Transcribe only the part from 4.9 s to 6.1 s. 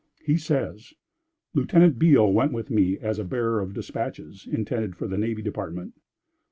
for the Navy Department.